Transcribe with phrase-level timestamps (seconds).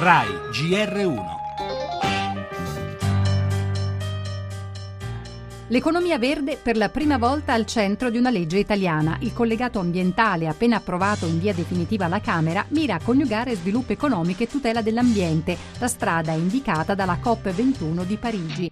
[0.00, 1.24] RAI GR1
[5.70, 9.16] L'economia verde per la prima volta al centro di una legge italiana.
[9.22, 14.44] Il collegato ambientale, appena approvato in via definitiva alla Camera, mira a coniugare sviluppo economico
[14.44, 15.58] e tutela dell'ambiente.
[15.78, 18.70] La strada indicata dalla COP21 di Parigi.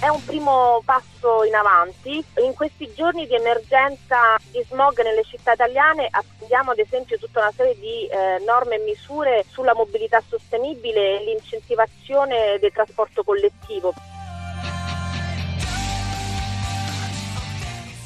[0.00, 2.24] È un primo passo in avanti.
[2.44, 7.52] In questi giorni di emergenza di smog nelle città italiane attendiamo ad esempio tutta una
[7.56, 13.92] serie di eh, norme e misure sulla mobilità sostenibile e l'incentivazione del trasporto collettivo.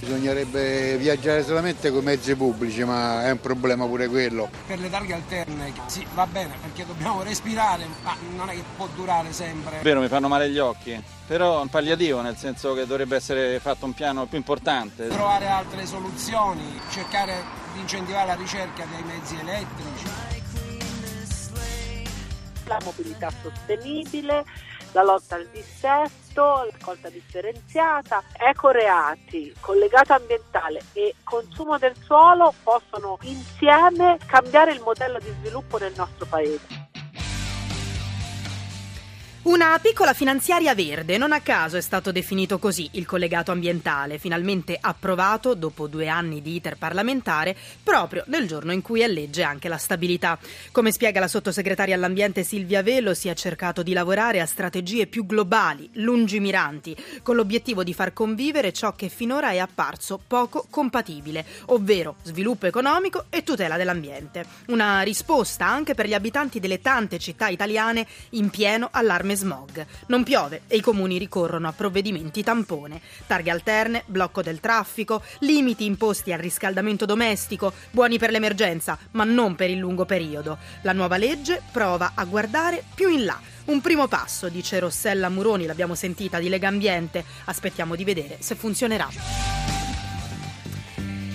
[0.00, 4.48] Bisognerebbe viaggiare solamente con mezzi pubblici, ma è un problema pure quello.
[4.66, 8.88] Per le targhe alterne sì, va bene perché dobbiamo respirare, ma non è che può
[8.94, 9.78] durare sempre.
[9.78, 11.00] È vero, mi fanno male gli occhi,
[11.32, 15.08] però è un palliativo, nel senso che dovrebbe essere fatto un piano più importante.
[15.08, 17.42] Trovare altre soluzioni, cercare
[17.72, 20.10] di incentivare la ricerca dei mezzi elettrici.
[22.66, 24.44] La mobilità sostenibile,
[24.92, 34.18] la lotta al dissesto, raccolta differenziata, ecoreati, collegato ambientale e consumo del suolo possono insieme
[34.26, 36.81] cambiare il modello di sviluppo nel nostro Paese.
[39.44, 44.78] Una piccola finanziaria verde, non a caso è stato definito così il collegato ambientale, finalmente
[44.80, 49.68] approvato dopo due anni di iter parlamentare, proprio nel giorno in cui è legge anche
[49.68, 50.38] la stabilità.
[50.70, 55.26] Come spiega la sottosegretaria all'ambiente Silvia Velo, si è cercato di lavorare a strategie più
[55.26, 62.14] globali, lungimiranti, con l'obiettivo di far convivere ciò che finora è apparso poco compatibile, ovvero
[62.22, 64.44] sviluppo economico e tutela dell'ambiente.
[64.66, 69.84] Una risposta anche per gli abitanti delle tante città italiane in pieno allarme smog.
[70.06, 73.00] Non piove e i comuni ricorrono a provvedimenti tampone.
[73.26, 79.56] Targhe alterne, blocco del traffico, limiti imposti al riscaldamento domestico, buoni per l'emergenza, ma non
[79.56, 80.58] per il lungo periodo.
[80.82, 83.38] La nuova legge prova a guardare più in là.
[83.64, 87.24] Un primo passo, dice Rossella Muroni, l'abbiamo sentita di Lega Ambiente.
[87.44, 89.08] Aspettiamo di vedere se funzionerà.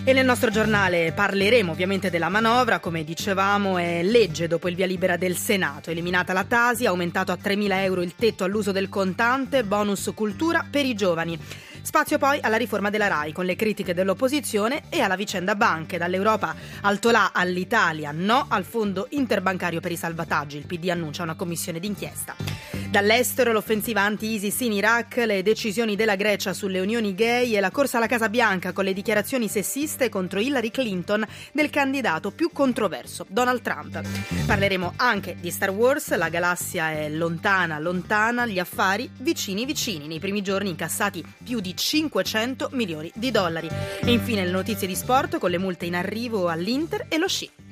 [0.07, 4.85] E nel nostro giornale parleremo ovviamente della manovra, come dicevamo è legge dopo il via
[4.85, 9.65] libera del Senato, eliminata la Tasi, aumentato a 3.000 euro il tetto all'uso del contante,
[9.65, 11.37] bonus cultura per i giovani.
[11.81, 16.55] Spazio poi alla riforma della RAI con le critiche dell'opposizione e alla vicenda banche, dall'Europa
[16.83, 21.81] al Tolà all'Italia, no al fondo interbancario per i salvataggi, il PD annuncia una commissione
[21.81, 22.56] d'inchiesta.
[22.89, 27.97] Dall'estero l'offensiva anti-ISIS in Iraq, le decisioni della Grecia sulle unioni gay e la corsa
[27.97, 33.61] alla Casa Bianca con le dichiarazioni sessiste contro Hillary Clinton del candidato più controverso, Donald
[33.61, 34.01] Trump.
[34.45, 40.07] Parleremo anche di Star Wars, la galassia è lontana, lontana, gli affari vicini, vicini.
[40.07, 43.69] Nei primi giorni incassati più di 500 milioni di dollari.
[44.01, 47.66] E infine le notizie di sport con le multe in arrivo all'Inter e lo sci.